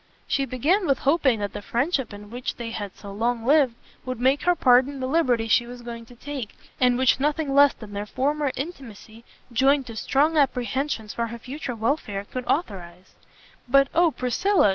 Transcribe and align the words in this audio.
She 0.25 0.45
began 0.45 0.87
with 0.87 0.97
hoping 0.97 1.41
that 1.41 1.53
the 1.53 1.61
friendship 1.61 2.11
in 2.11 2.31
which 2.31 2.55
they 2.55 2.71
had 2.71 2.95
so 2.95 3.11
long 3.11 3.45
lived 3.45 3.75
would 4.03 4.19
make 4.19 4.41
her 4.45 4.55
pardon 4.55 4.99
the 4.99 5.05
liberty 5.05 5.47
she 5.47 5.67
was 5.67 5.83
going 5.83 6.07
to 6.07 6.15
take, 6.15 6.55
and 6.79 6.97
which 6.97 7.19
nothing 7.19 7.53
less 7.53 7.75
than 7.75 7.93
their 7.93 8.07
former 8.07 8.51
intimacy, 8.55 9.23
joined 9.53 9.85
to 9.85 9.95
strong 9.95 10.37
apprehensions 10.37 11.13
for 11.13 11.27
her 11.27 11.37
future 11.37 11.75
welfare, 11.75 12.23
could 12.23 12.45
authorise; 12.47 13.13
"But 13.67 13.89
oh 13.93 14.09
Priscilla!" 14.09 14.69